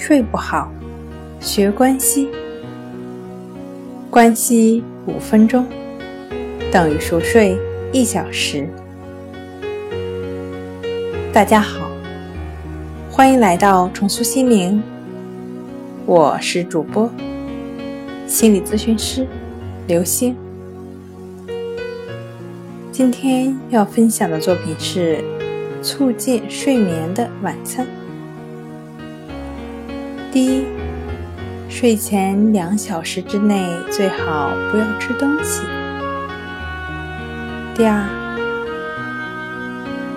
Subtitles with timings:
[0.00, 0.72] 睡不好，
[1.40, 2.30] 学关西。
[4.08, 5.66] 关西五分钟
[6.72, 7.58] 等于熟睡
[7.92, 8.66] 一小时。
[11.34, 11.90] 大家好，
[13.10, 14.82] 欢迎来到重塑心灵，
[16.06, 17.08] 我是主播
[18.26, 19.26] 心理咨询师
[19.86, 20.34] 刘星。
[22.90, 25.22] 今天要分享的作品是
[25.82, 27.86] 促进睡眠的晚餐。
[30.32, 30.64] 第一，
[31.68, 35.62] 睡前两小时之内最好不要吃东西。
[37.74, 38.06] 第二，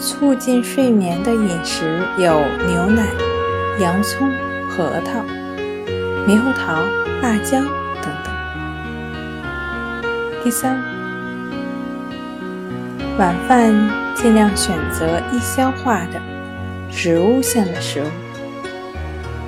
[0.00, 3.06] 促进睡眠的饮食有牛奶、
[3.80, 4.32] 洋葱、
[4.70, 5.22] 核桃、
[6.26, 6.82] 猕猴桃、
[7.20, 7.58] 辣椒
[8.00, 8.32] 等等。
[10.42, 10.82] 第三，
[13.18, 13.74] 晚饭
[14.14, 16.18] 尽量选择易消化的
[16.90, 18.06] 植物性的食物。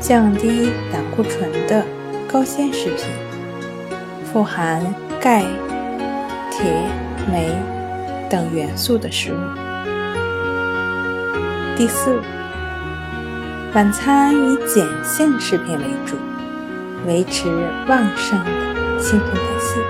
[0.00, 1.84] 降低胆固醇的
[2.26, 3.04] 高纤食品，
[4.24, 4.82] 富含
[5.20, 5.44] 钙、
[6.50, 6.64] 铁、
[7.30, 7.54] 镁
[8.30, 9.36] 等元素的食物。
[11.76, 12.18] 第四，
[13.74, 16.16] 晚餐以碱性食品为主，
[17.06, 17.50] 维持
[17.86, 19.80] 旺盛的新陈代谢。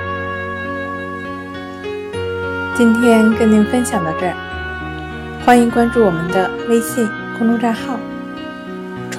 [2.75, 4.35] 今天跟您分享到这儿，
[5.47, 7.97] 欢迎关注我们的微信公众账号。